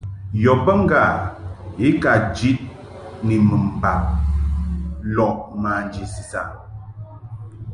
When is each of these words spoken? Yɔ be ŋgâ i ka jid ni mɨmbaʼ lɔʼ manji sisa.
Yɔ 0.43 0.53
be 0.63 0.73
ŋgâ 0.81 1.01
i 1.85 1.87
ka 2.01 2.11
jid 2.35 2.59
ni 3.25 3.35
mɨmbaʼ 3.47 3.99
lɔʼ 5.15 5.31
manji 5.61 6.03
sisa. 6.13 6.41